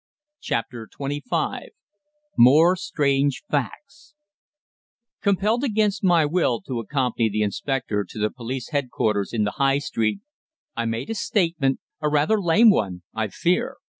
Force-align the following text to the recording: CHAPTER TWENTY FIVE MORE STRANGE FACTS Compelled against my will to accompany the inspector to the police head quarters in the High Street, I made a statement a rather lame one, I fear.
CHAPTER 0.39 0.87
TWENTY 0.87 1.19
FIVE 1.29 1.69
MORE 2.35 2.75
STRANGE 2.75 3.43
FACTS 3.51 4.15
Compelled 5.21 5.63
against 5.63 6.03
my 6.03 6.25
will 6.25 6.59
to 6.61 6.79
accompany 6.79 7.29
the 7.29 7.43
inspector 7.43 8.03
to 8.09 8.17
the 8.17 8.31
police 8.31 8.69
head 8.69 8.89
quarters 8.89 9.31
in 9.31 9.43
the 9.43 9.51
High 9.61 9.77
Street, 9.77 10.21
I 10.75 10.85
made 10.85 11.11
a 11.11 11.13
statement 11.13 11.81
a 12.01 12.09
rather 12.09 12.41
lame 12.41 12.71
one, 12.71 13.03
I 13.13 13.27
fear. 13.27 13.77